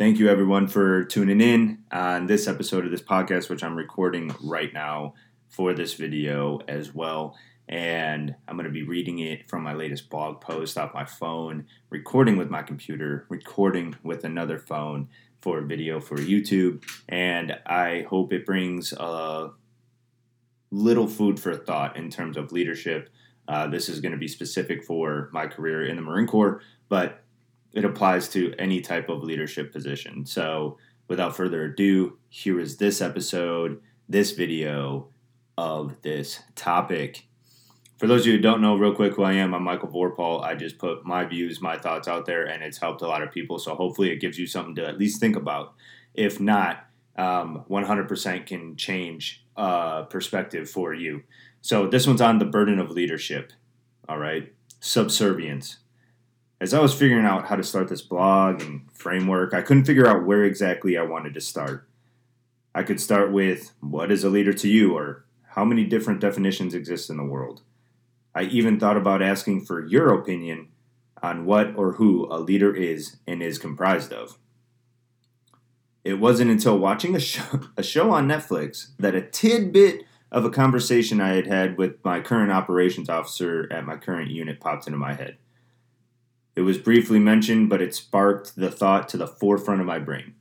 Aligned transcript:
Thank 0.00 0.18
you, 0.18 0.30
everyone, 0.30 0.66
for 0.66 1.04
tuning 1.04 1.42
in 1.42 1.84
on 1.92 2.24
this 2.24 2.48
episode 2.48 2.86
of 2.86 2.90
this 2.90 3.02
podcast, 3.02 3.50
which 3.50 3.62
I'm 3.62 3.76
recording 3.76 4.34
right 4.42 4.72
now 4.72 5.12
for 5.50 5.74
this 5.74 5.92
video 5.92 6.58
as 6.66 6.94
well. 6.94 7.36
And 7.68 8.34
I'm 8.48 8.56
going 8.56 8.64
to 8.64 8.72
be 8.72 8.82
reading 8.82 9.18
it 9.18 9.46
from 9.50 9.62
my 9.62 9.74
latest 9.74 10.08
blog 10.08 10.40
post 10.40 10.78
off 10.78 10.94
my 10.94 11.04
phone, 11.04 11.66
recording 11.90 12.38
with 12.38 12.48
my 12.48 12.62
computer, 12.62 13.26
recording 13.28 13.94
with 14.02 14.24
another 14.24 14.58
phone 14.58 15.10
for 15.42 15.60
video 15.60 16.00
for 16.00 16.16
YouTube. 16.16 16.82
And 17.06 17.58
I 17.66 18.06
hope 18.08 18.32
it 18.32 18.46
brings 18.46 18.94
a 18.94 19.50
little 20.70 21.08
food 21.08 21.38
for 21.38 21.54
thought 21.54 21.98
in 21.98 22.08
terms 22.08 22.38
of 22.38 22.52
leadership. 22.52 23.10
Uh, 23.46 23.66
this 23.66 23.90
is 23.90 24.00
going 24.00 24.12
to 24.12 24.18
be 24.18 24.28
specific 24.28 24.82
for 24.82 25.28
my 25.34 25.46
career 25.46 25.84
in 25.84 25.96
the 25.96 26.02
Marine 26.02 26.26
Corps, 26.26 26.62
but 26.88 27.22
it 27.72 27.84
applies 27.84 28.28
to 28.30 28.54
any 28.58 28.80
type 28.80 29.08
of 29.08 29.22
leadership 29.22 29.72
position. 29.72 30.26
So, 30.26 30.78
without 31.08 31.36
further 31.36 31.64
ado, 31.64 32.18
here 32.28 32.60
is 32.60 32.76
this 32.76 33.00
episode, 33.00 33.80
this 34.08 34.32
video 34.32 35.08
of 35.56 36.00
this 36.02 36.40
topic. 36.54 37.26
For 37.98 38.06
those 38.06 38.22
of 38.22 38.28
you 38.28 38.32
who 38.34 38.40
don't 38.40 38.62
know, 38.62 38.76
real 38.76 38.94
quick, 38.94 39.14
who 39.14 39.24
I 39.24 39.34
am, 39.34 39.54
I'm 39.54 39.62
Michael 39.62 39.88
Vorpal. 39.88 40.42
I 40.42 40.54
just 40.54 40.78
put 40.78 41.04
my 41.04 41.24
views, 41.24 41.60
my 41.60 41.76
thoughts 41.76 42.08
out 42.08 42.26
there, 42.26 42.46
and 42.46 42.62
it's 42.62 42.78
helped 42.78 43.02
a 43.02 43.06
lot 43.06 43.22
of 43.22 43.30
people. 43.30 43.58
So 43.58 43.74
hopefully, 43.74 44.10
it 44.10 44.20
gives 44.20 44.38
you 44.38 44.46
something 44.46 44.74
to 44.76 44.86
at 44.86 44.98
least 44.98 45.20
think 45.20 45.36
about. 45.36 45.74
If 46.14 46.40
not, 46.40 46.86
um, 47.16 47.64
100% 47.68 48.46
can 48.46 48.76
change 48.76 49.44
uh, 49.56 50.04
perspective 50.04 50.70
for 50.70 50.94
you. 50.94 51.22
So 51.60 51.86
this 51.86 52.06
one's 52.06 52.22
on 52.22 52.38
the 52.38 52.46
burden 52.46 52.78
of 52.78 52.90
leadership. 52.90 53.52
All 54.08 54.18
right, 54.18 54.52
subservience 54.80 55.76
as 56.60 56.74
I 56.74 56.80
was 56.80 56.94
figuring 56.94 57.24
out 57.24 57.46
how 57.46 57.56
to 57.56 57.62
start 57.62 57.88
this 57.88 58.02
blog 58.02 58.60
and 58.60 58.82
framework, 58.92 59.54
I 59.54 59.62
couldn't 59.62 59.86
figure 59.86 60.06
out 60.06 60.26
where 60.26 60.44
exactly 60.44 60.98
I 60.98 61.02
wanted 61.02 61.34
to 61.34 61.40
start. 61.40 61.88
I 62.74 62.82
could 62.82 63.00
start 63.00 63.32
with 63.32 63.72
what 63.80 64.12
is 64.12 64.24
a 64.24 64.30
leader 64.30 64.52
to 64.52 64.68
you 64.68 64.96
or 64.96 65.24
how 65.48 65.64
many 65.64 65.84
different 65.84 66.20
definitions 66.20 66.74
exist 66.74 67.08
in 67.08 67.16
the 67.16 67.24
world. 67.24 67.62
I 68.34 68.42
even 68.42 68.78
thought 68.78 68.96
about 68.96 69.22
asking 69.22 69.64
for 69.64 69.84
your 69.84 70.12
opinion 70.14 70.68
on 71.22 71.46
what 71.46 71.74
or 71.76 71.92
who 71.92 72.28
a 72.30 72.38
leader 72.38 72.74
is 72.74 73.16
and 73.26 73.42
is 73.42 73.58
comprised 73.58 74.12
of. 74.12 74.38
It 76.04 76.14
wasn't 76.14 76.50
until 76.50 76.78
watching 76.78 77.16
a 77.16 77.20
show, 77.20 77.60
a 77.76 77.82
show 77.82 78.10
on 78.10 78.28
Netflix 78.28 78.88
that 78.98 79.14
a 79.14 79.22
tidbit 79.22 80.04
of 80.30 80.44
a 80.44 80.50
conversation 80.50 81.20
I 81.20 81.34
had 81.34 81.46
had 81.46 81.76
with 81.76 82.04
my 82.04 82.20
current 82.20 82.52
operations 82.52 83.08
officer 83.08 83.66
at 83.72 83.84
my 83.84 83.96
current 83.96 84.30
unit 84.30 84.60
popped 84.60 84.86
into 84.86 84.98
my 84.98 85.14
head. 85.14 85.38
It 86.56 86.62
was 86.62 86.78
briefly 86.78 87.18
mentioned, 87.18 87.68
but 87.68 87.82
it 87.82 87.94
sparked 87.94 88.56
the 88.56 88.70
thought 88.70 89.08
to 89.10 89.16
the 89.16 89.26
forefront 89.26 89.80
of 89.80 89.86
my 89.86 89.98
brain 89.98 90.34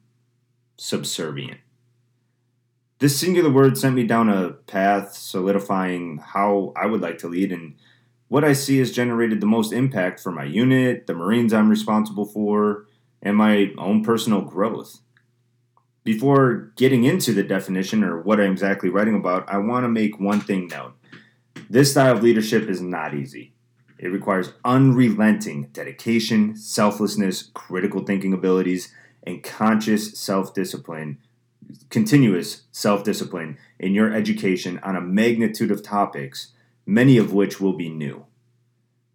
subservient. 0.78 1.60
This 3.00 3.20
singular 3.20 3.50
word 3.50 3.78
sent 3.78 3.96
me 3.96 4.04
down 4.06 4.30
a 4.30 4.52
path 4.52 5.14
solidifying 5.14 6.18
how 6.18 6.74
I 6.76 6.86
would 6.86 7.02
like 7.02 7.18
to 7.20 7.28
lead 7.28 7.52
and 7.52 7.76
what 8.30 8.44
I 8.44 8.54
see 8.54 8.78
has 8.78 8.92
generated 8.92 9.42
the 9.42 9.48
most 9.48 9.74
impact 9.74 10.20
for 10.20 10.32
my 10.32 10.44
unit, 10.44 11.08
the 11.08 11.14
Marines 11.14 11.52
I'm 11.52 11.70
responsible 11.70 12.26
for, 12.26 12.86
and 13.22 13.36
my 13.36 13.72
own 13.78 14.04
personal 14.04 14.42
growth. 14.42 15.00
Before 16.04 16.72
getting 16.76 17.04
into 17.04 17.34
the 17.34 17.44
definition 17.44 18.04
or 18.04 18.22
what 18.22 18.40
I'm 18.40 18.52
exactly 18.52 18.90
writing 18.90 19.16
about, 19.16 19.50
I 19.50 19.58
want 19.58 19.84
to 19.84 19.90
make 19.90 20.20
one 20.20 20.40
thing 20.40 20.68
known. 20.68 20.94
This 21.70 21.92
style 21.92 22.16
of 22.16 22.24
leadership 22.24 22.70
is 22.70 22.82
not 22.82 23.14
easy. 23.14 23.54
It 24.00 24.08
requires 24.08 24.54
unrelenting 24.64 25.64
dedication, 25.74 26.56
selflessness, 26.56 27.52
critical 27.54 28.06
thinking 28.06 28.32
abilities, 28.34 28.94
and 29.24 29.44
conscious 29.44 30.18
self 30.18 30.54
discipline, 30.54 31.18
continuous 31.90 32.64
self 32.72 33.04
discipline 33.04 33.58
in 33.78 33.94
your 33.94 34.14
education 34.14 34.80
on 34.84 34.96
a 34.96 35.02
magnitude 35.02 35.70
of 35.70 35.84
topics, 35.84 36.54
many 36.86 37.18
of 37.18 37.34
which 37.34 37.60
will 37.60 37.74
be 37.74 37.90
new. 37.90 38.26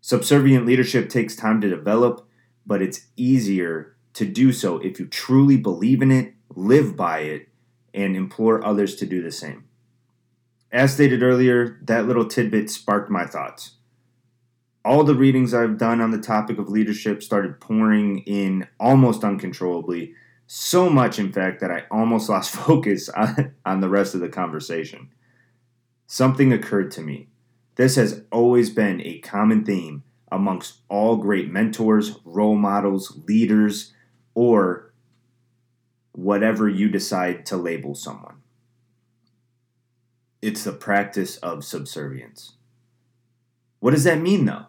Subservient 0.03 0.67
leadership 0.67 1.09
takes 1.09 1.35
time 1.35 1.63
to 1.63 1.71
develop, 1.71 2.29
but 2.67 2.83
it's 2.83 3.07
easier 3.17 3.97
to 4.13 4.27
do 4.27 4.53
so 4.53 4.77
if 4.81 5.01
you 5.01 5.07
truly 5.07 5.57
believe 5.57 6.03
in 6.03 6.11
it, 6.11 6.35
live 6.55 6.95
by 6.95 7.21
it, 7.21 7.49
and 7.95 8.15
implore 8.15 8.65
others 8.65 8.97
to 8.97 9.07
do 9.07 9.23
the 9.23 9.33
same. 9.33 9.65
As 10.71 10.93
stated 10.93 11.23
earlier, 11.23 11.79
that 11.85 12.07
little 12.07 12.27
tidbit 12.27 12.69
sparked 12.69 13.11
my 13.11 13.25
thoughts 13.25 13.77
all 14.85 15.03
the 15.03 15.15
readings 15.15 15.55
I've 15.55 15.79
done 15.79 16.01
on 16.01 16.11
the 16.11 16.19
topic 16.19 16.59
of 16.59 16.69
leadership 16.69 17.23
started 17.23 17.61
pouring 17.61 18.19
in 18.21 18.67
almost 18.79 19.25
uncontrollably. 19.25 20.15
So 20.47 20.91
much, 20.91 21.19
in 21.19 21.33
fact, 21.33 21.61
that 21.61 21.71
I 21.71 21.85
almost 21.91 22.29
lost 22.31 22.55
focus 22.55 23.09
on, 23.09 23.55
on 23.65 23.81
the 23.81 23.89
rest 23.89 24.15
of 24.15 24.21
the 24.21 24.29
conversation. 24.29 25.11
Something 26.07 26.53
occurred 26.53 26.91
to 26.93 27.01
me. 27.01 27.29
This 27.77 27.97
has 27.97 28.23
always 28.31 28.71
been 28.71 29.01
a 29.01 29.19
common 29.21 29.65
theme 29.65 30.05
amongst 30.31 30.81
all 30.89 31.17
great 31.17 31.51
mentors, 31.51 32.19
role 32.25 32.57
models, 32.57 33.21
leaders, 33.27 33.93
or 34.35 34.93
whatever 36.13 36.69
you 36.69 36.89
decide 36.89 37.47
to 37.47 37.57
label 37.57 37.95
someone. 37.95 38.37
It's 40.43 40.65
the 40.65 40.73
practice 40.73 41.39
of 41.39 41.65
subservience. 41.65 42.53
What 43.81 43.93
does 43.93 44.05
that 44.05 44.21
mean, 44.21 44.45
though? 44.45 44.67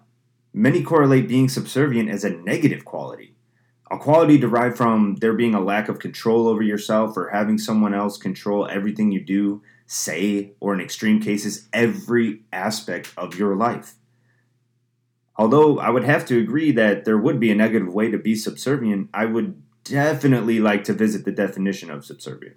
Many 0.57 0.83
correlate 0.83 1.27
being 1.27 1.49
subservient 1.49 2.09
as 2.09 2.23
a 2.23 2.29
negative 2.29 2.85
quality, 2.85 3.35
a 3.91 3.97
quality 3.97 4.37
derived 4.37 4.77
from 4.77 5.15
there 5.15 5.33
being 5.33 5.53
a 5.53 5.59
lack 5.59 5.89
of 5.89 5.99
control 5.99 6.47
over 6.47 6.63
yourself 6.63 7.17
or 7.17 7.27
having 7.27 7.57
someone 7.57 7.93
else 7.93 8.17
control 8.17 8.65
everything 8.65 9.11
you 9.11 9.19
do, 9.19 9.61
say, 9.85 10.53
or 10.61 10.73
in 10.73 10.79
extreme 10.79 11.19
cases, 11.19 11.67
every 11.73 12.43
aspect 12.53 13.13
of 13.17 13.37
your 13.37 13.57
life. 13.57 13.95
Although 15.35 15.77
I 15.79 15.89
would 15.89 16.05
have 16.05 16.25
to 16.27 16.39
agree 16.39 16.71
that 16.71 17.03
there 17.03 17.17
would 17.17 17.37
be 17.37 17.51
a 17.51 17.55
negative 17.55 17.93
way 17.93 18.09
to 18.09 18.17
be 18.17 18.33
subservient, 18.33 19.09
I 19.13 19.25
would 19.25 19.61
definitely 19.83 20.61
like 20.61 20.85
to 20.85 20.93
visit 20.93 21.25
the 21.25 21.33
definition 21.33 21.91
of 21.91 22.05
subservient. 22.05 22.55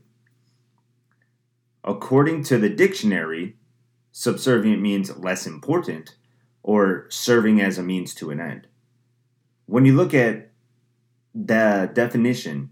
According 1.83 2.45
to 2.45 2.59
the 2.59 2.71
dictionary, 2.71 3.57
subservient 4.13 4.81
means 4.81 5.19
less 5.19 5.49
important 5.49 6.15
or 6.63 7.07
serving 7.09 7.61
as 7.61 7.79
a 7.79 7.83
means 7.83 8.15
to 8.15 8.31
an 8.31 8.41
end. 8.41 8.67
When 9.67 9.85
you 9.85 9.95
look 9.95 10.15
at 10.15 10.51
the 11.35 11.91
definition, 11.93 12.71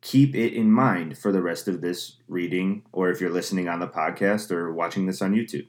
keep 0.00 0.34
it 0.34 0.54
in 0.54 0.70
mind 0.70 1.18
for 1.18 1.32
the 1.32 1.42
rest 1.42 1.68
of 1.68 1.80
this 1.80 2.16
reading, 2.28 2.82
or 2.92 3.10
if 3.10 3.20
you're 3.20 3.30
listening 3.30 3.68
on 3.68 3.80
the 3.80 3.86
podcast 3.86 4.50
or 4.50 4.72
watching 4.72 5.06
this 5.06 5.22
on 5.22 5.34
YouTube. 5.34 5.66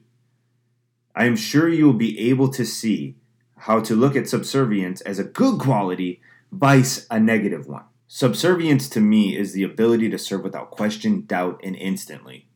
I 1.15 1.25
am 1.25 1.35
sure 1.35 1.67
you 1.67 1.85
will 1.85 1.93
be 1.93 2.29
able 2.29 2.49
to 2.49 2.65
see 2.65 3.17
how 3.57 3.81
to 3.81 3.95
look 3.95 4.15
at 4.15 4.29
subservience 4.29 5.01
as 5.01 5.19
a 5.19 5.23
good 5.23 5.59
quality, 5.59 6.21
vice 6.51 7.05
a 7.11 7.19
negative 7.19 7.67
one. 7.67 7.83
Subservience 8.07 8.89
to 8.89 8.99
me 8.99 9.37
is 9.37 9.53
the 9.53 9.63
ability 9.63 10.09
to 10.09 10.17
serve 10.17 10.43
without 10.43 10.71
question, 10.71 11.25
doubt, 11.25 11.59
and 11.63 11.75
instantly. 11.75 12.47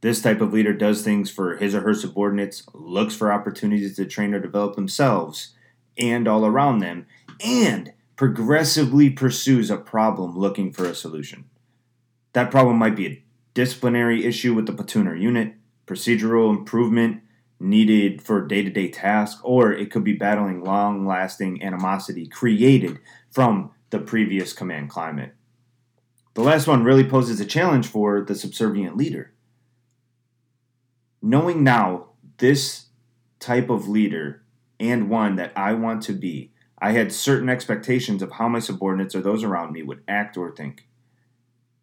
This 0.00 0.22
type 0.22 0.40
of 0.40 0.52
leader 0.52 0.72
does 0.72 1.02
things 1.02 1.30
for 1.30 1.56
his 1.56 1.74
or 1.74 1.82
her 1.82 1.94
subordinates, 1.94 2.64
looks 2.72 3.14
for 3.14 3.32
opportunities 3.32 3.96
to 3.96 4.06
train 4.06 4.32
or 4.32 4.40
develop 4.40 4.74
themselves 4.74 5.54
and 5.98 6.26
all 6.26 6.46
around 6.46 6.78
them, 6.78 7.06
and 7.40 7.92
progressively 8.16 9.10
pursues 9.10 9.70
a 9.70 9.76
problem 9.76 10.38
looking 10.38 10.72
for 10.72 10.86
a 10.86 10.94
solution. 10.94 11.44
That 12.32 12.50
problem 12.50 12.78
might 12.78 12.96
be 12.96 13.06
a 13.06 13.22
disciplinary 13.52 14.24
issue 14.24 14.54
with 14.54 14.66
the 14.66 14.72
platoon 14.72 15.06
or 15.06 15.14
unit, 15.14 15.54
procedural 15.86 16.50
improvement 16.50 17.22
needed 17.58 18.22
for 18.22 18.46
day 18.46 18.62
to 18.62 18.70
day 18.70 18.88
tasks, 18.88 19.40
or 19.44 19.72
it 19.72 19.90
could 19.90 20.04
be 20.04 20.14
battling 20.14 20.64
long 20.64 21.06
lasting 21.06 21.62
animosity 21.62 22.26
created 22.26 22.98
from 23.30 23.70
the 23.90 23.98
previous 23.98 24.54
command 24.54 24.88
climate. 24.88 25.34
The 26.34 26.42
last 26.42 26.66
one 26.66 26.84
really 26.84 27.04
poses 27.04 27.40
a 27.40 27.44
challenge 27.44 27.86
for 27.86 28.22
the 28.22 28.34
subservient 28.34 28.96
leader 28.96 29.32
knowing 31.22 31.62
now 31.62 32.06
this 32.38 32.86
type 33.38 33.70
of 33.70 33.88
leader 33.88 34.42
and 34.78 35.10
one 35.10 35.36
that 35.36 35.52
I 35.56 35.74
want 35.74 36.02
to 36.04 36.12
be, 36.12 36.52
I 36.78 36.92
had 36.92 37.12
certain 37.12 37.48
expectations 37.48 38.22
of 38.22 38.32
how 38.32 38.48
my 38.48 38.58
subordinates 38.58 39.14
or 39.14 39.20
those 39.20 39.44
around 39.44 39.72
me 39.72 39.82
would 39.82 40.02
act 40.08 40.36
or 40.36 40.50
think. 40.50 40.86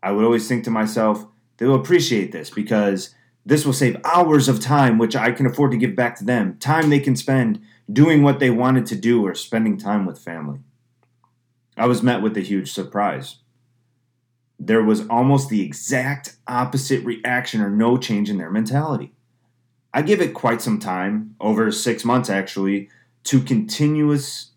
I 0.01 0.11
would 0.11 0.25
always 0.25 0.47
think 0.47 0.63
to 0.63 0.71
myself, 0.71 1.25
they 1.57 1.65
will 1.65 1.75
appreciate 1.75 2.31
this 2.31 2.49
because 2.49 3.13
this 3.45 3.65
will 3.65 3.73
save 3.73 4.01
hours 4.03 4.47
of 4.47 4.59
time 4.59 4.97
which 4.97 5.15
I 5.15 5.31
can 5.31 5.45
afford 5.45 5.71
to 5.71 5.77
give 5.77 5.95
back 5.95 6.17
to 6.17 6.25
them, 6.25 6.57
time 6.59 6.89
they 6.89 6.99
can 6.99 7.15
spend 7.15 7.61
doing 7.91 8.23
what 8.23 8.39
they 8.39 8.49
wanted 8.49 8.85
to 8.87 8.95
do 8.95 9.25
or 9.25 9.33
spending 9.33 9.77
time 9.77 10.05
with 10.05 10.19
family. 10.19 10.59
I 11.77 11.85
was 11.85 12.03
met 12.03 12.21
with 12.21 12.35
a 12.35 12.41
huge 12.41 12.71
surprise. 12.71 13.37
There 14.59 14.83
was 14.83 15.07
almost 15.07 15.49
the 15.49 15.61
exact 15.61 16.35
opposite 16.47 17.05
reaction 17.05 17.61
or 17.61 17.69
no 17.69 17.97
change 17.97 18.29
in 18.29 18.37
their 18.37 18.49
mentality. 18.49 19.13
I 19.93 20.01
give 20.01 20.21
it 20.21 20.33
quite 20.33 20.61
some 20.61 20.79
time, 20.79 21.35
over 21.39 21.71
six 21.71 22.05
months 22.05 22.29
actually, 22.29 22.89
to 23.25 23.41
continuous 23.41 24.51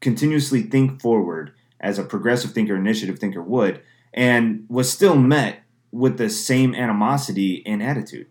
continuously 0.00 0.62
think 0.62 1.00
forward 1.00 1.52
as 1.80 1.98
a 1.98 2.04
progressive 2.04 2.52
thinker, 2.52 2.76
initiative 2.76 3.18
thinker 3.18 3.42
would, 3.42 3.82
and 4.14 4.64
was 4.68 4.92
still 4.92 5.16
met 5.16 5.62
with 5.90 6.18
the 6.18 6.28
same 6.28 6.74
animosity 6.74 7.64
and 7.66 7.82
attitude. 7.82 8.26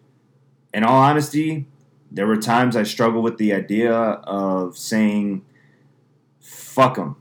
In 0.73 0.83
all 0.83 1.01
honesty, 1.01 1.65
there 2.11 2.27
were 2.27 2.37
times 2.37 2.75
I 2.75 2.83
struggled 2.83 3.23
with 3.23 3.37
the 3.37 3.53
idea 3.53 3.93
of 3.93 4.77
saying, 4.77 5.43
fuck 6.39 6.95
them. 6.95 7.15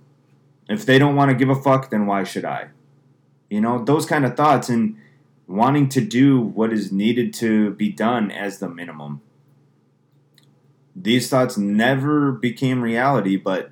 If 0.69 0.85
they 0.85 0.99
don't 0.99 1.17
want 1.17 1.31
to 1.31 1.37
give 1.37 1.49
a 1.49 1.61
fuck, 1.61 1.91
then 1.91 2.07
why 2.07 2.25
should 2.25 2.45
I? 2.45 2.69
You 3.49 3.61
know, 3.61 3.85
those 3.85 4.07
kind 4.07 4.25
of 4.25 4.37
thoughts 4.37 4.69
and 4.69 4.97
wanting 5.47 5.89
to 5.89 6.01
do 6.01 6.41
what 6.41 6.73
is 6.73 6.91
needed 6.91 7.33
to 7.35 7.71
be 7.73 7.91
done 7.91 8.31
as 8.31 8.59
the 8.59 8.69
minimum. 8.69 9.21
These 10.95 11.29
thoughts 11.29 11.57
never 11.57 12.33
became 12.33 12.83
reality, 12.83 13.37
but 13.37 13.71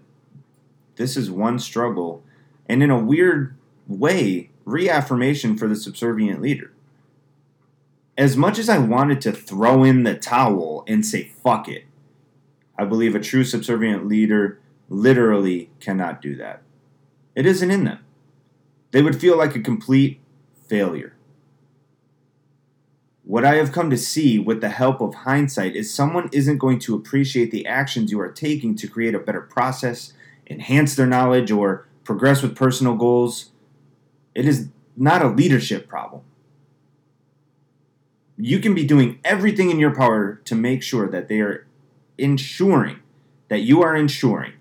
this 0.96 1.16
is 1.16 1.30
one 1.30 1.58
struggle, 1.58 2.22
and 2.68 2.82
in 2.82 2.90
a 2.90 2.98
weird 2.98 3.56
way, 3.88 4.50
reaffirmation 4.64 5.56
for 5.56 5.66
the 5.66 5.76
subservient 5.76 6.40
leader. 6.40 6.72
As 8.16 8.36
much 8.36 8.58
as 8.58 8.68
I 8.68 8.78
wanted 8.78 9.20
to 9.22 9.32
throw 9.32 9.82
in 9.82 10.04
the 10.04 10.14
towel 10.14 10.84
and 10.86 11.04
say 11.04 11.32
fuck 11.42 11.68
it, 11.68 11.84
I 12.78 12.84
believe 12.84 13.14
a 13.14 13.20
true 13.20 13.44
subservient 13.44 14.06
leader 14.06 14.60
literally 14.88 15.70
cannot 15.80 16.22
do 16.22 16.36
that. 16.36 16.62
It 17.34 17.46
isn't 17.46 17.70
in 17.70 17.84
them. 17.84 17.98
They 18.92 19.02
would 19.02 19.20
feel 19.20 19.36
like 19.36 19.56
a 19.56 19.60
complete 19.60 20.20
failure. 20.68 21.14
What 23.24 23.44
I 23.44 23.54
have 23.56 23.72
come 23.72 23.90
to 23.90 23.96
see 23.96 24.38
with 24.38 24.60
the 24.60 24.68
help 24.68 25.00
of 25.00 25.14
hindsight 25.14 25.74
is 25.74 25.92
someone 25.92 26.28
isn't 26.32 26.58
going 26.58 26.78
to 26.80 26.94
appreciate 26.94 27.50
the 27.50 27.66
actions 27.66 28.10
you 28.10 28.20
are 28.20 28.30
taking 28.30 28.74
to 28.76 28.88
create 28.88 29.14
a 29.14 29.18
better 29.18 29.40
process, 29.40 30.12
enhance 30.48 30.94
their 30.94 31.06
knowledge, 31.06 31.50
or 31.50 31.86
progress 32.04 32.42
with 32.42 32.54
personal 32.54 32.96
goals. 32.96 33.50
It 34.34 34.46
is 34.46 34.68
not 34.96 35.22
a 35.22 35.28
leadership 35.28 35.88
problem. 35.88 36.22
You 38.36 38.58
can 38.58 38.74
be 38.74 38.84
doing 38.84 39.20
everything 39.24 39.70
in 39.70 39.78
your 39.78 39.94
power 39.94 40.40
to 40.44 40.54
make 40.54 40.82
sure 40.82 41.08
that 41.08 41.28
they 41.28 41.40
are 41.40 41.66
ensuring, 42.18 42.98
that 43.48 43.60
you 43.60 43.82
are 43.82 43.96
ensuring 43.96 44.54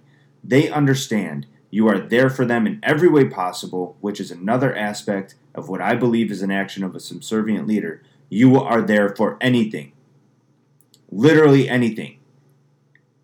they 0.44 0.70
understand 0.70 1.48
you 1.72 1.88
are 1.88 1.98
there 1.98 2.30
for 2.30 2.46
them 2.46 2.68
in 2.68 2.80
every 2.84 3.08
way 3.08 3.26
possible, 3.26 3.98
which 4.02 4.20
is 4.20 4.30
another 4.30 4.76
aspect 4.76 5.36
of 5.56 5.70
what 5.70 5.82
I 5.82 5.96
believe 5.96 6.32
is 6.32 6.42
an 6.42 6.52
action 6.52 6.84
of 6.84 6.96
a 6.96 7.00
subservient 7.00 7.66
leader. 7.66 8.04
You 8.34 8.56
are 8.56 8.82
there 8.82 9.10
for 9.10 9.38
anything. 9.42 9.92
Literally 11.12 11.70
anything. 11.70 12.18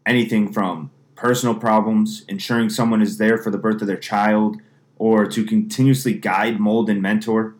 Anything 0.05 0.53
from 0.53 0.91
personal 1.15 1.55
problems, 1.55 2.23
ensuring 2.29 2.69
someone 2.69 3.01
is 3.01 3.17
there 3.17 3.39
for 3.39 3.49
the 3.49 3.57
birth 3.57 3.81
of 3.81 3.87
their 3.87 3.97
child, 3.97 4.57
or 4.97 5.25
to 5.25 5.43
continuously 5.43 6.13
guide, 6.13 6.59
mold, 6.59 6.91
and 6.91 7.01
mentor. 7.01 7.55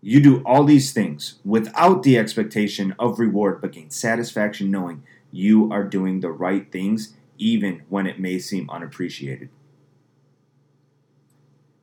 You 0.00 0.22
do 0.22 0.42
all 0.46 0.64
these 0.64 0.94
things 0.94 1.40
without 1.44 2.04
the 2.04 2.16
expectation 2.16 2.94
of 2.98 3.18
reward, 3.18 3.60
but 3.60 3.72
gain 3.72 3.90
satisfaction 3.90 4.70
knowing 4.70 5.02
you 5.30 5.70
are 5.70 5.84
doing 5.84 6.20
the 6.20 6.32
right 6.32 6.72
things 6.72 7.12
even 7.36 7.82
when 7.90 8.06
it 8.06 8.18
may 8.18 8.38
seem 8.38 8.70
unappreciated. 8.70 9.50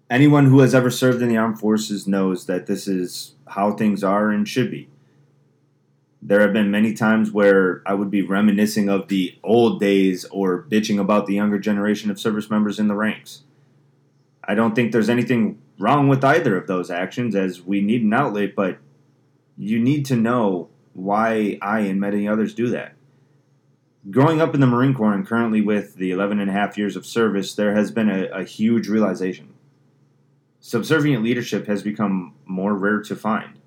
Anyone 0.09 0.45
who 0.45 0.59
has 0.59 0.73
ever 0.73 0.89
served 0.89 1.21
in 1.21 1.29
the 1.29 1.37
armed 1.37 1.59
forces 1.59 2.07
knows 2.07 2.45
that 2.45 2.65
this 2.65 2.87
is 2.87 3.35
how 3.47 3.73
things 3.73 4.03
are 4.03 4.31
and 4.31 4.47
should 4.47 4.71
be. 4.71 4.89
There 6.21 6.41
have 6.41 6.53
been 6.53 6.71
many 6.71 6.93
times 6.93 7.31
where 7.31 7.81
I 7.85 7.93
would 7.93 8.09
be 8.09 8.21
reminiscing 8.21 8.89
of 8.89 9.07
the 9.07 9.37
old 9.43 9.79
days 9.79 10.25
or 10.25 10.63
bitching 10.63 10.99
about 10.99 11.25
the 11.25 11.35
younger 11.35 11.59
generation 11.59 12.09
of 12.09 12.19
service 12.19 12.49
members 12.49 12.79
in 12.79 12.87
the 12.87 12.95
ranks. 12.95 13.43
I 14.43 14.55
don't 14.55 14.75
think 14.75 14.91
there's 14.91 15.09
anything 15.09 15.59
wrong 15.77 16.07
with 16.07 16.23
either 16.23 16.57
of 16.57 16.67
those 16.67 16.89
actions 16.89 17.35
as 17.35 17.61
we 17.61 17.81
need 17.81 18.01
an 18.01 18.13
outlet, 18.13 18.55
but 18.55 18.77
you 19.57 19.79
need 19.79 20.05
to 20.05 20.15
know 20.15 20.69
why 20.93 21.59
I 21.61 21.81
and 21.81 21.99
many 21.99 22.27
others 22.27 22.53
do 22.53 22.69
that 22.69 22.93
growing 24.09 24.41
up 24.41 24.53
in 24.53 24.61
the 24.61 24.67
Marine 24.67 24.93
Corps 24.93 25.13
and 25.13 25.25
currently 25.25 25.61
with 25.61 25.95
the 25.95 26.11
11 26.11 26.39
and 26.39 26.49
a 26.49 26.53
half 26.53 26.77
years 26.77 26.95
of 26.95 27.05
service, 27.05 27.53
there 27.53 27.73
has 27.73 27.91
been 27.91 28.09
a, 28.09 28.25
a 28.27 28.43
huge 28.43 28.87
realization. 28.87 29.53
Subservient 30.67 31.23
leadership 31.23 31.65
has 31.67 31.81
become 31.81 32.33
more 32.45 32.73
rare 32.73 32.99
to 32.99 33.15
find. 33.15 33.57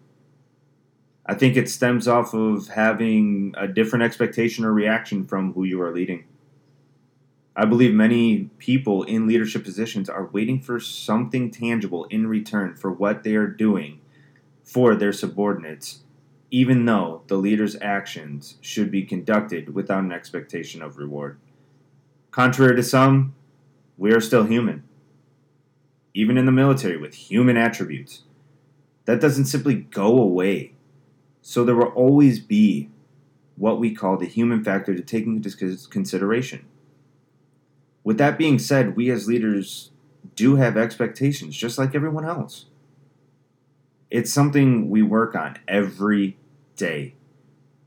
I 1.25 1.33
think 1.33 1.57
it 1.57 1.71
stems 1.71 2.07
off 2.07 2.35
of 2.35 2.69
having 2.69 3.55
a 3.57 3.67
different 3.67 4.03
expectation 4.03 4.67
or 4.67 4.75
reaction 4.75 5.25
from 5.25 5.55
who 5.55 5.65
you 5.65 5.81
are 5.81 5.95
leading. 5.95 6.27
I 7.57 7.65
believe 7.65 7.95
many 7.95 8.51
people 8.59 9.03
in 9.05 9.27
leadership 9.27 9.65
positions 9.65 10.11
are 10.11 10.27
waiting 10.27 10.61
for 10.61 10.79
something 10.79 11.51
tangible 11.51 12.05
in 12.11 12.27
return 12.27 12.75
for 12.75 12.93
what 12.93 13.23
they 13.23 13.35
are 13.35 13.47
doing 13.47 14.03
for 14.63 14.95
their 14.95 15.15
subordinates 15.15 16.01
even 16.51 16.85
though 16.85 17.23
the 17.29 17.37
leader's 17.37 17.77
actions 17.81 18.59
should 18.61 18.91
be 18.91 19.05
conducted 19.05 19.73
without 19.75 20.05
an 20.05 20.13
expectation 20.13 20.83
of 20.83 20.99
reward. 20.99 21.39
Contrary 22.31 22.77
to 22.77 22.83
some, 22.83 23.35
we 23.97 24.13
are 24.13 24.21
still 24.21 24.45
human, 24.45 24.83
even 26.15 26.37
in 26.37 26.47
the 26.47 26.53
military 26.53 26.97
with 26.97 27.15
human 27.15 27.57
attributes. 27.57 28.23
That 29.05 29.21
doesn't 29.21 29.47
simply 29.47 29.75
go 29.75 30.19
away. 30.19 30.75
So 31.43 31.65
there 31.65 31.75
will 31.75 31.87
always 31.87 32.39
be 32.39 32.91
what 33.57 33.79
we 33.79 33.95
call 33.95 34.17
the 34.17 34.27
human 34.27 34.65
factor 34.65 34.95
to 34.95 35.03
take 35.03 35.27
into 35.27 35.51
consideration. 35.91 36.65
With 38.03 38.19
that 38.19 38.39
being 38.39 38.59
said, 38.59 38.97
we 38.97 39.11
as 39.11 39.29
leaders 39.29 39.91
do 40.35 40.57
have 40.57 40.77
expectations 40.77 41.57
just 41.57 41.79
like 41.79 41.95
everyone 41.95 42.25
else. 42.25 42.67
It's 44.11 44.33
something 44.33 44.91
we 44.91 45.03
work 45.03 45.35
on 45.35 45.59
every 45.69 46.37
day. 46.77 47.15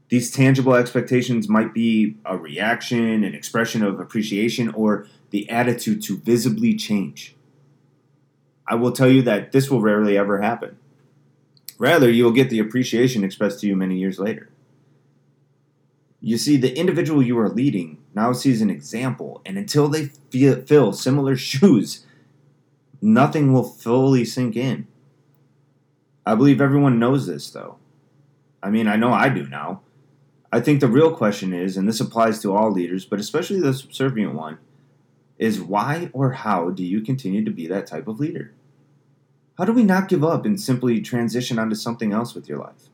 These 0.09 0.31
tangible 0.31 0.75
expectations 0.75 1.49
might 1.49 1.73
be 1.73 2.17
a 2.25 2.37
reaction, 2.37 3.23
an 3.23 3.33
expression 3.33 3.83
of 3.83 3.99
appreciation, 3.99 4.69
or 4.69 5.07
the 5.31 5.49
attitude 5.49 6.03
to 6.03 6.17
visibly 6.17 6.75
change. 6.75 7.35
I 8.67 8.75
will 8.75 8.91
tell 8.91 9.09
you 9.09 9.21
that 9.23 9.51
this 9.51 9.69
will 9.69 9.81
rarely 9.81 10.17
ever 10.17 10.41
happen. 10.41 10.77
Rather, 11.77 12.09
you 12.09 12.23
will 12.23 12.31
get 12.31 12.49
the 12.49 12.59
appreciation 12.59 13.23
expressed 13.23 13.59
to 13.59 13.67
you 13.67 13.75
many 13.75 13.97
years 13.97 14.19
later. 14.19 14.49
You 16.21 16.37
see, 16.37 16.55
the 16.55 16.77
individual 16.77 17.21
you 17.21 17.37
are 17.39 17.49
leading 17.49 17.97
now 18.15 18.31
sees 18.31 18.61
an 18.61 18.69
example, 18.69 19.41
and 19.45 19.57
until 19.57 19.89
they 19.89 20.05
feel, 20.29 20.61
fill 20.61 20.93
similar 20.93 21.35
shoes, 21.51 22.05
nothing 23.01 23.51
will 23.51 23.63
fully 23.63 24.23
sink 24.23 24.55
in. 24.55 24.87
I 26.25 26.35
believe 26.35 26.61
everyone 26.61 26.99
knows 26.99 27.27
this, 27.27 27.49
though. 27.49 27.75
I 28.61 28.69
mean, 28.69 28.87
I 28.87 28.95
know 28.95 29.11
I 29.11 29.27
do 29.27 29.45
now. 29.45 29.81
I 30.53 30.61
think 30.61 30.79
the 30.79 30.87
real 30.87 31.13
question 31.13 31.51
is, 31.51 31.75
and 31.75 31.87
this 31.87 31.99
applies 31.99 32.39
to 32.41 32.55
all 32.55 32.71
leaders, 32.71 33.05
but 33.05 33.19
especially 33.19 33.59
the 33.59 33.73
subservient 33.73 34.33
one, 34.33 34.59
is 35.37 35.61
why 35.61 36.09
or 36.13 36.31
how 36.31 36.69
do 36.69 36.83
you 36.83 37.01
continue 37.01 37.43
to 37.43 37.51
be 37.51 37.67
that 37.67 37.87
type 37.87 38.07
of 38.07 38.19
leader? 38.19 38.53
How 39.57 39.65
do 39.65 39.73
we 39.73 39.83
not 39.83 40.07
give 40.07 40.23
up 40.23 40.45
and 40.45 40.59
simply 40.59 41.01
transition 41.01 41.59
onto 41.59 41.75
something 41.75 42.11
else 42.11 42.33
with 42.33 42.49
your 42.49 42.59
life? 42.59 42.89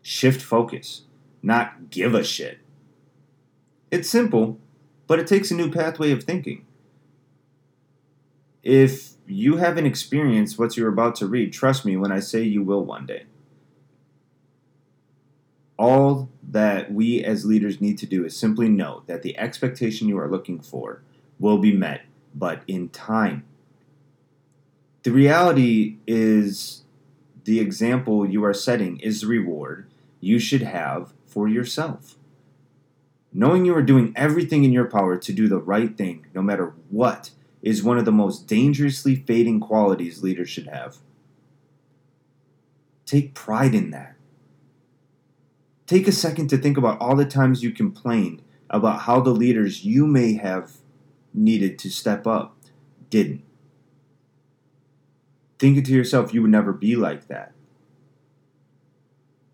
Shift 0.00 0.42
focus, 0.42 1.02
not 1.42 1.90
give 1.90 2.14
a 2.14 2.24
shit. 2.24 2.58
It's 3.90 4.08
simple, 4.08 4.58
but 5.06 5.18
it 5.18 5.26
takes 5.26 5.50
a 5.50 5.54
new 5.54 5.70
pathway 5.70 6.10
of 6.10 6.24
thinking. 6.24 6.66
If 8.62 9.12
you 9.26 9.56
haven't 9.56 9.86
experienced 9.86 10.58
what 10.58 10.76
you're 10.76 10.88
about 10.88 11.14
to 11.16 11.26
read, 11.26 11.52
trust 11.52 11.84
me 11.84 11.96
when 11.96 12.12
I 12.12 12.20
say 12.20 12.42
you 12.42 12.62
will 12.62 12.84
one 12.84 13.06
day 13.06 13.24
all 15.82 16.30
that 16.48 16.92
we 16.92 17.24
as 17.24 17.44
leaders 17.44 17.80
need 17.80 17.98
to 17.98 18.06
do 18.06 18.24
is 18.24 18.36
simply 18.36 18.68
know 18.68 19.02
that 19.06 19.22
the 19.22 19.36
expectation 19.36 20.06
you 20.06 20.16
are 20.16 20.30
looking 20.30 20.60
for 20.60 21.02
will 21.42 21.58
be 21.58 21.72
met, 21.72 22.02
but 22.34 22.62
in 22.68 22.88
time. 22.88 23.44
The 25.02 25.10
reality 25.10 25.96
is 26.06 26.84
the 27.42 27.58
example 27.58 28.24
you 28.24 28.44
are 28.44 28.54
setting 28.54 29.00
is 29.00 29.20
the 29.20 29.26
reward 29.26 29.90
you 30.20 30.38
should 30.38 30.62
have 30.62 31.12
for 31.26 31.48
yourself. 31.48 32.14
Knowing 33.32 33.64
you 33.64 33.74
are 33.74 33.82
doing 33.82 34.12
everything 34.14 34.62
in 34.62 34.72
your 34.72 34.84
power 34.84 35.16
to 35.16 35.32
do 35.32 35.48
the 35.48 35.58
right 35.58 35.96
thing, 35.98 36.24
no 36.32 36.42
matter 36.42 36.74
what, 36.90 37.32
is 37.60 37.82
one 37.82 37.98
of 37.98 38.04
the 38.04 38.12
most 38.12 38.46
dangerously 38.46 39.16
fading 39.16 39.58
qualities 39.58 40.22
leaders 40.22 40.48
should 40.48 40.68
have. 40.68 40.98
Take 43.04 43.34
pride 43.34 43.74
in 43.74 43.90
that. 43.90 44.14
Take 45.88 46.06
a 46.06 46.12
second 46.12 46.48
to 46.48 46.56
think 46.56 46.76
about 46.76 47.00
all 47.00 47.16
the 47.16 47.24
times 47.24 47.64
you 47.64 47.72
complained 47.72 48.42
about 48.70 49.00
how 49.02 49.20
the 49.20 49.30
leaders 49.30 49.84
you 49.84 50.06
may 50.06 50.34
have 50.34 50.81
needed 51.34 51.78
to 51.80 51.90
step 51.90 52.26
up 52.26 52.56
didn't. 53.10 53.42
Thinking 55.58 55.82
to 55.84 55.92
yourself 55.92 56.34
you 56.34 56.42
would 56.42 56.50
never 56.50 56.72
be 56.72 56.96
like 56.96 57.28
that. 57.28 57.52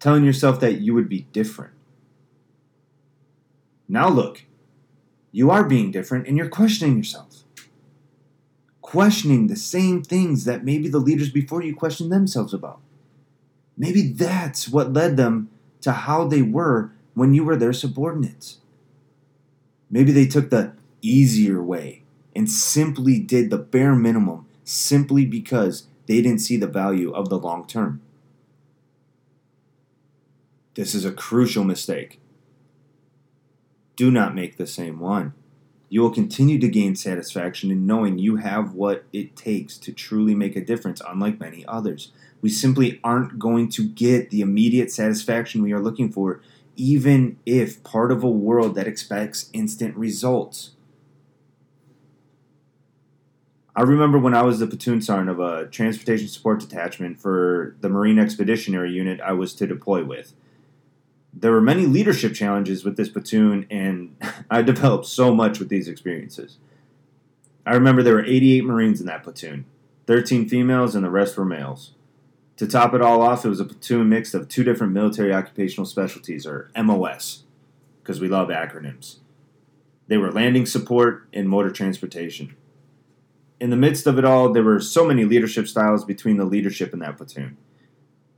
Telling 0.01 0.25
yourself 0.25 0.61
that 0.61 0.81
you 0.81 0.95
would 0.95 1.09
be 1.09 1.27
different. 1.33 1.73
Now 3.89 4.09
look, 4.09 4.45
you 5.33 5.51
are 5.51 5.65
being 5.65 5.91
different 5.91 6.27
and 6.27 6.37
you're 6.37 6.49
questioning 6.49 6.97
yourself. 6.97 7.45
questioning 8.81 9.49
the 9.49 9.57
same 9.57 10.03
things 10.03 10.47
that 10.47 10.65
maybe 10.65 10.89
the 10.89 10.99
leaders 10.99 11.29
before 11.29 11.63
you 11.63 11.75
questioned 11.77 12.11
themselves 12.11 12.55
about. 12.55 12.81
Maybe 13.77 14.01
that's 14.01 14.67
what 14.69 14.95
led 14.95 15.19
them 15.19 15.51
to 15.83 15.93
how 15.93 16.27
they 16.27 16.41
were 16.41 16.93
when 17.13 17.35
you 17.35 17.45
were 17.45 17.57
their 17.57 17.75
subordinates. 17.75 18.59
Maybe 19.91 20.11
they 20.11 20.27
took 20.27 20.49
the 20.49 20.73
easier 21.03 21.63
way 21.63 22.03
and 22.35 22.51
simply 22.51 23.19
did 23.19 23.51
the 23.51 23.59
bare 23.59 23.95
minimum 23.95 24.47
simply 24.65 25.25
because 25.25 25.87
they 26.07 26.23
didn't 26.23 26.41
see 26.41 26.57
the 26.57 26.67
value 26.67 27.11
of 27.13 27.29
the 27.29 27.39
long 27.39 27.67
term. 27.67 28.01
This 30.75 30.95
is 30.95 31.05
a 31.05 31.13
crucial 31.13 31.65
mistake. 31.65 32.21
Do 33.97 34.11
not 34.11 34.35
make 34.35 34.57
the 34.57 34.67
same 34.67 35.01
one. 35.01 35.35
You 35.89 36.03
will 36.03 36.11
continue 36.11 36.59
to 36.61 36.69
gain 36.69 36.95
satisfaction 36.95 37.71
in 37.71 37.87
knowing 37.87 38.19
you 38.19 38.37
have 38.37 38.75
what 38.75 39.05
it 39.13 39.35
takes 39.35 39.79
to 39.79 39.93
truly 39.93 40.35
make 40.35 40.55
a 40.55 40.65
difference, 40.65 41.01
unlike 41.07 41.41
many 41.41 41.65
others. 41.67 42.13
We 42.41 42.51
simply 42.51 43.01
aren't 43.03 43.39
going 43.39 43.71
to 43.71 43.89
get 43.89 44.31
the 44.31 44.43
immediate 44.43 44.93
satisfaction 44.93 45.63
we 45.63 45.73
are 45.73 45.81
looking 45.81 46.13
for, 46.13 46.41
even 46.77 47.39
if 47.45 47.83
part 47.83 48.13
of 48.13 48.23
a 48.23 48.31
world 48.31 48.75
that 48.75 48.87
expects 48.87 49.51
instant 49.53 49.97
results. 49.97 50.73
I 53.79 53.83
remember 53.83 54.19
when 54.19 54.35
I 54.35 54.43
was 54.43 54.59
the 54.59 54.67
platoon 54.67 55.01
sergeant 55.01 55.31
of 55.31 55.39
a 55.39 55.67
transportation 55.67 56.27
support 56.27 56.59
detachment 56.59 57.21
for 57.21 57.77
the 57.81 57.89
Marine 57.89 58.19
Expeditionary 58.19 58.91
Unit 58.91 59.21
I 59.21 59.33
was 59.33 59.55
to 59.55 59.67
deploy 59.67 60.05
with 60.05 60.35
there 61.33 61.53
were 61.53 61.61
many 61.61 61.87
leadership 61.87 62.35
challenges 62.35 62.85
with 62.85 62.97
this 62.97 63.09
platoon, 63.09 63.67
and 63.71 64.17
I 64.51 64.63
developed 64.63 65.07
so 65.07 65.35
much 65.35 65.59
with 65.59 65.69
these 65.69 65.89
experiences. 65.89 66.59
I 67.67 67.75
remember 67.75 68.03
there 68.03 68.15
were 68.15 68.25
88 68.25 68.65
Marines 68.65 69.01
in 69.01 69.07
that 69.07 69.23
platoon 69.23 69.67
13 70.07 70.49
females, 70.49 70.95
and 70.95 71.05
the 71.05 71.11
rest 71.11 71.37
were 71.37 71.45
males. 71.45 71.93
To 72.57 72.67
top 72.67 72.95
it 72.95 73.03
all 73.03 73.23
off, 73.23 73.45
it 73.45 73.49
was 73.49 73.61
a 73.61 73.65
platoon 73.65 74.09
mixed 74.09 74.35
of 74.35 74.49
two 74.49 74.65
different 74.65 74.93
military 74.93 75.33
occupational 75.33 75.87
specialties, 75.87 76.47
or 76.47 76.71
MOS, 76.77 77.45
because 78.03 78.21
we 78.21 78.29
love 78.29 78.49
acronyms. 78.49 79.17
They 80.09 80.17
were 80.17 80.33
landing 80.33 80.65
support 80.67 81.29
and 81.33 81.49
motor 81.49 81.71
transportation. 81.71 82.57
In 83.61 83.71
the 83.71 83.77
midst 83.77 84.07
of 84.07 84.19
it 84.19 84.25
all, 84.25 84.53
there 84.53 84.63
were 84.63 84.81
so 84.81 85.05
many 85.05 85.25
leadership 85.25 85.67
styles 85.67 86.05
between 86.05 86.37
the 86.37 86.45
leadership 86.45 86.93
in 86.93 87.01
that 87.01 87.17
platoon. 87.17 87.57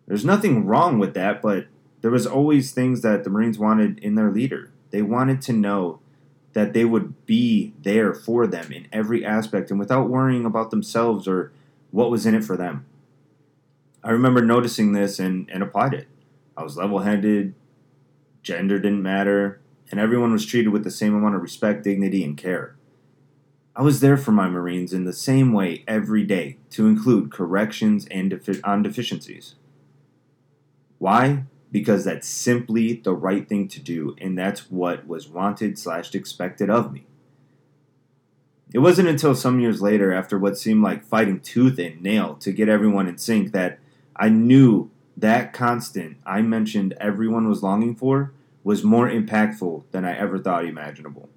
There's 0.06 0.24
nothing 0.24 0.66
wrong 0.66 0.98
with 0.98 1.14
that, 1.14 1.42
but 1.42 1.66
there 2.00 2.10
was 2.10 2.26
always 2.26 2.72
things 2.72 3.02
that 3.02 3.24
the 3.24 3.30
Marines 3.30 3.58
wanted 3.58 3.98
in 3.98 4.14
their 4.14 4.30
leader. 4.30 4.70
They 4.90 5.02
wanted 5.02 5.42
to 5.42 5.52
know 5.52 6.00
that 6.52 6.72
they 6.72 6.84
would 6.84 7.26
be 7.26 7.74
there 7.80 8.12
for 8.12 8.46
them 8.46 8.72
in 8.72 8.88
every 8.92 9.24
aspect 9.24 9.70
and 9.70 9.78
without 9.78 10.08
worrying 10.08 10.44
about 10.44 10.70
themselves 10.70 11.28
or 11.28 11.52
what 11.90 12.10
was 12.10 12.26
in 12.26 12.34
it 12.34 12.44
for 12.44 12.56
them. 12.56 12.86
I 14.02 14.10
remember 14.10 14.44
noticing 14.44 14.92
this 14.92 15.18
and, 15.18 15.48
and 15.52 15.62
applied 15.62 15.94
it. 15.94 16.08
I 16.56 16.64
was 16.64 16.76
level 16.76 17.00
headed, 17.00 17.54
gender 18.42 18.78
didn't 18.78 19.02
matter, 19.02 19.60
and 19.90 20.00
everyone 20.00 20.32
was 20.32 20.46
treated 20.46 20.70
with 20.70 20.84
the 20.84 20.90
same 20.90 21.14
amount 21.14 21.34
of 21.34 21.42
respect, 21.42 21.84
dignity, 21.84 22.24
and 22.24 22.36
care. 22.36 22.76
I 23.76 23.82
was 23.82 24.00
there 24.00 24.16
for 24.16 24.32
my 24.32 24.48
Marines 24.48 24.92
in 24.92 25.04
the 25.04 25.12
same 25.12 25.52
way 25.52 25.84
every 25.86 26.24
day 26.24 26.58
to 26.70 26.86
include 26.86 27.30
corrections 27.32 28.06
and 28.10 28.30
defi- 28.30 28.62
on 28.64 28.82
deficiencies. 28.82 29.54
Why? 30.98 31.44
because 31.72 32.04
that's 32.04 32.28
simply 32.28 32.94
the 32.94 33.14
right 33.14 33.48
thing 33.48 33.68
to 33.68 33.80
do, 33.80 34.16
and 34.20 34.36
that's 34.36 34.70
what 34.70 35.06
was 35.06 35.28
wanted 35.28 35.78
slash 35.78 36.14
expected 36.14 36.68
of 36.68 36.92
me. 36.92 37.06
It 38.72 38.78
wasn't 38.78 39.08
until 39.08 39.34
some 39.34 39.60
years 39.60 39.82
later, 39.82 40.12
after 40.12 40.38
what 40.38 40.58
seemed 40.58 40.82
like 40.82 41.04
fighting 41.04 41.40
tooth 41.40 41.78
and 41.78 42.02
nail 42.02 42.34
to 42.36 42.52
get 42.52 42.68
everyone 42.68 43.08
in 43.08 43.18
sync, 43.18 43.52
that 43.52 43.78
I 44.16 44.28
knew 44.28 44.90
that 45.16 45.52
constant 45.52 46.18
I 46.24 46.42
mentioned 46.42 46.94
everyone 47.00 47.48
was 47.48 47.62
longing 47.62 47.94
for 47.94 48.32
was 48.62 48.84
more 48.84 49.08
impactful 49.08 49.84
than 49.90 50.04
I 50.04 50.16
ever 50.16 50.38
thought 50.38 50.66
imaginable. 50.66 51.28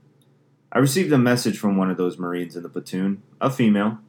I 0.75 0.80
received 0.80 1.13
a 1.13 1.20
message 1.20 1.60
from 1.60 1.77
one 1.77 1.92
of 1.92 1.98
those 1.98 2.18
Marines 2.18 2.56
in 2.56 2.63
the 2.63 2.70
platoon, 2.70 3.22
a 3.39 3.51
female, 3.51 4.00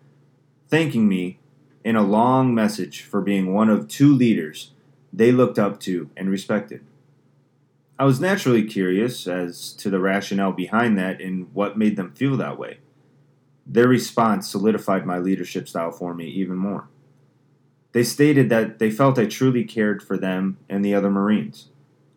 thanking 0.69 1.07
me 1.07 1.39
in 1.85 1.95
a 1.95 2.03
long 2.03 2.55
message 2.55 3.03
for 3.03 3.21
being 3.21 3.53
one 3.53 3.69
of 3.69 3.87
two 3.87 4.15
leaders 4.15 4.71
they 5.13 5.31
looked 5.31 5.59
up 5.59 5.79
to 5.81 6.09
and 6.17 6.31
respected. 6.31 6.83
I 7.99 8.05
was 8.05 8.19
naturally 8.19 8.65
curious 8.65 9.29
as 9.29 9.75
to 9.75 9.91
the 9.91 10.01
rationale 10.01 10.53
behind 10.53 10.99
that 10.99 11.21
and 11.21 11.53
what 11.55 11.77
made 11.77 11.97
them 11.97 12.13
feel 12.13 12.37
that 12.39 12.59
way. 12.59 12.79
Their 13.67 13.87
response 13.87 14.51
solidified 14.51 15.05
my 15.05 15.19
leadership 15.19 15.69
style 15.69 15.93
for 15.93 16.15
me 16.15 16.29
even 16.29 16.57
more. 16.57 16.89
They 17.93 18.03
stated 18.03 18.49
that 18.49 18.79
they 18.79 18.91
felt 18.91 19.19
I 19.19 19.27
truly 19.27 19.65
cared 19.65 20.03
for 20.03 20.17
them 20.17 20.57
and 20.69 20.83
the 20.83 20.95
other 20.95 21.11
Marines. 21.11 21.69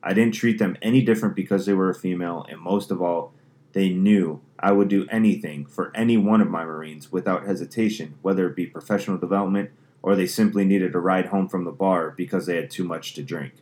I 0.01 0.13
didn't 0.13 0.35
treat 0.35 0.57
them 0.57 0.77
any 0.81 1.01
different 1.01 1.35
because 1.35 1.65
they 1.65 1.73
were 1.73 1.89
a 1.89 1.95
female, 1.95 2.45
and 2.49 2.61
most 2.61 2.91
of 2.91 3.01
all, 3.01 3.33
they 3.73 3.89
knew 3.89 4.41
I 4.59 4.71
would 4.71 4.87
do 4.87 5.07
anything 5.09 5.65
for 5.65 5.91
any 5.95 6.17
one 6.17 6.41
of 6.41 6.49
my 6.49 6.65
Marines 6.65 7.11
without 7.11 7.45
hesitation, 7.45 8.15
whether 8.21 8.47
it 8.47 8.55
be 8.55 8.65
professional 8.65 9.17
development 9.17 9.71
or 10.01 10.15
they 10.15 10.27
simply 10.27 10.63
needed 10.65 10.95
a 10.95 10.99
ride 10.99 11.27
home 11.27 11.47
from 11.47 11.63
the 11.63 11.71
bar 11.71 12.11
because 12.11 12.45
they 12.45 12.55
had 12.55 12.71
too 12.71 12.83
much 12.83 13.13
to 13.13 13.23
drink. 13.23 13.53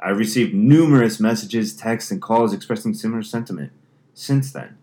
I 0.00 0.10
received 0.10 0.54
numerous 0.54 1.20
messages, 1.20 1.74
texts, 1.74 2.10
and 2.10 2.20
calls 2.20 2.52
expressing 2.52 2.94
similar 2.94 3.22
sentiment 3.22 3.72
since 4.12 4.52
then. 4.52 4.78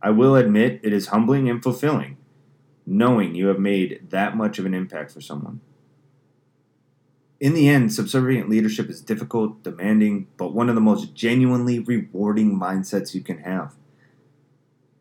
I 0.00 0.10
will 0.10 0.36
admit 0.36 0.80
it 0.82 0.92
is 0.92 1.08
humbling 1.08 1.48
and 1.48 1.62
fulfilling 1.62 2.18
knowing 2.88 3.34
you 3.34 3.48
have 3.48 3.58
made 3.58 4.00
that 4.08 4.36
much 4.36 4.58
of 4.58 4.64
an 4.64 4.72
impact 4.72 5.10
for 5.10 5.20
someone. 5.20 5.60
In 7.40 7.54
the 7.54 7.68
end, 7.68 7.92
subservient 7.92 8.48
leadership 8.48 8.90
is 8.90 9.00
difficult, 9.00 9.62
demanding, 9.62 10.26
but 10.36 10.52
one 10.52 10.68
of 10.68 10.74
the 10.74 10.80
most 10.80 11.14
genuinely 11.14 11.78
rewarding 11.78 12.58
mindsets 12.58 13.14
you 13.14 13.20
can 13.20 13.38
have. 13.38 13.74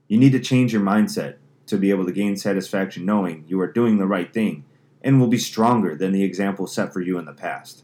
You 0.08 0.20
need 0.20 0.34
to 0.34 0.40
change 0.40 0.72
your 0.72 0.84
mindset 0.84 1.38
to 1.66 1.78
be 1.78 1.90
able 1.90 2.06
to 2.06 2.12
gain 2.12 2.38
satisfaction 2.38 3.06
knowing 3.06 3.44
you 3.48 3.60
are 3.60 3.72
doing 3.72 3.98
the 3.98 4.06
right 4.06 4.32
thing 4.32 4.66
and 5.02 5.20
will 5.20 5.28
be 5.28 5.40
stronger 5.40 5.96
than 5.96 6.12
the 6.12 6.24
example 6.24 6.68
set 6.68 6.94
for 6.94 7.02
you 7.02 7.18
in 7.18 7.26
the 7.26 7.34
past. 7.34 7.84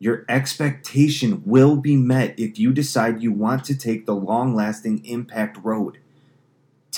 Your 0.00 0.24
expectation 0.28 1.42
will 1.44 1.76
be 1.76 1.94
met 1.94 2.34
if 2.38 2.58
you 2.58 2.72
decide 2.72 3.22
you 3.22 3.32
want 3.32 3.64
to 3.66 3.76
take 3.76 4.06
the 4.06 4.14
long 4.14 4.54
lasting 4.56 5.04
impact 5.04 5.58
road. 5.62 5.98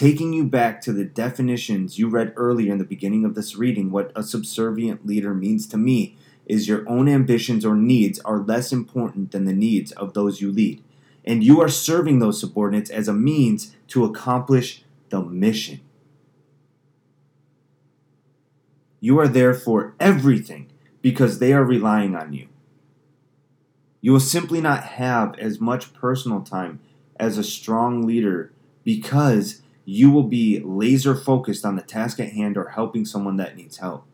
Taking 0.02 0.32
you 0.32 0.42
back 0.42 0.80
to 0.80 0.92
the 0.92 1.04
definitions 1.04 1.96
you 1.96 2.08
read 2.08 2.32
earlier 2.34 2.72
in 2.72 2.78
the 2.78 2.84
beginning 2.84 3.24
of 3.24 3.36
this 3.36 3.54
reading, 3.54 3.92
what 3.92 4.10
a 4.16 4.24
subservient 4.24 5.06
leader 5.06 5.32
means 5.32 5.64
to 5.68 5.76
me 5.76 6.16
is 6.44 6.66
your 6.66 6.82
own 6.88 7.08
ambitions 7.08 7.64
or 7.64 7.76
needs 7.76 8.18
are 8.24 8.40
less 8.40 8.72
important 8.72 9.30
than 9.30 9.44
the 9.44 9.52
needs 9.52 9.92
of 9.92 10.12
those 10.12 10.40
you 10.40 10.50
lead. 10.50 10.82
And 11.24 11.44
you 11.44 11.60
are 11.60 11.68
serving 11.68 12.18
those 12.18 12.40
subordinates 12.40 12.90
as 12.90 13.06
a 13.06 13.12
means 13.12 13.76
to 13.90 14.04
accomplish 14.04 14.82
the 15.10 15.22
mission. 15.22 15.80
You 18.98 19.20
are 19.20 19.28
there 19.28 19.54
for 19.54 19.94
everything 20.00 20.66
because 21.00 21.38
they 21.38 21.52
are 21.52 21.62
relying 21.62 22.16
on 22.16 22.32
you. 22.32 22.48
You 24.00 24.10
will 24.10 24.18
simply 24.18 24.60
not 24.60 24.82
have 24.82 25.38
as 25.38 25.60
much 25.60 25.94
personal 25.94 26.40
time 26.40 26.80
as 27.20 27.38
a 27.38 27.44
strong 27.44 28.04
leader 28.04 28.50
because 28.82 29.61
you 29.84 30.10
will 30.10 30.24
be 30.24 30.60
laser 30.60 31.14
focused 31.14 31.64
on 31.64 31.76
the 31.76 31.82
task 31.82 32.20
at 32.20 32.32
hand 32.32 32.56
or 32.56 32.70
helping 32.70 33.04
someone 33.04 33.36
that 33.36 33.56
needs 33.56 33.78
help. 33.78 34.06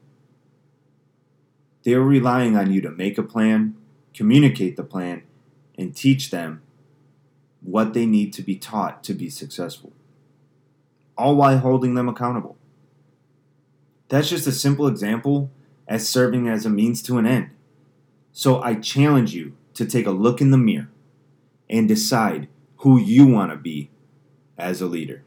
They 1.84 1.94
are 1.94 2.02
relying 2.02 2.56
on 2.56 2.72
you 2.72 2.80
to 2.82 2.90
make 2.90 3.18
a 3.18 3.22
plan, 3.22 3.76
communicate 4.14 4.76
the 4.76 4.82
plan, 4.82 5.22
and 5.76 5.94
teach 5.94 6.30
them 6.30 6.62
what 7.60 7.92
they 7.92 8.06
need 8.06 8.32
to 8.34 8.42
be 8.42 8.56
taught 8.56 9.04
to 9.04 9.14
be 9.14 9.30
successful 9.30 9.92
all 11.18 11.34
while 11.34 11.58
holding 11.58 11.94
them 11.94 12.08
accountable. 12.08 12.56
That's 14.08 14.30
just 14.30 14.46
a 14.46 14.52
simple 14.52 14.86
example 14.86 15.50
as 15.88 16.08
serving 16.08 16.48
as 16.48 16.64
a 16.64 16.70
means 16.70 17.02
to 17.02 17.18
an 17.18 17.26
end. 17.26 17.50
So 18.32 18.62
I 18.62 18.76
challenge 18.76 19.34
you 19.34 19.56
to 19.74 19.84
take 19.84 20.06
a 20.06 20.12
look 20.12 20.40
in 20.40 20.52
the 20.52 20.56
mirror 20.56 20.88
and 21.68 21.88
decide 21.88 22.48
who 22.78 22.98
you 22.98 23.26
want 23.26 23.50
to 23.50 23.56
be 23.56 23.90
as 24.56 24.80
a 24.80 24.86
leader. 24.86 25.24